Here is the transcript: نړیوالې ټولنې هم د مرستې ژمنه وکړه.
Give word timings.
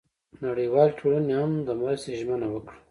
نړیوالې 0.45 0.93
ټولنې 0.99 1.33
هم 1.39 1.51
د 1.67 1.69
مرستې 1.79 2.11
ژمنه 2.19 2.47
وکړه. 2.49 2.75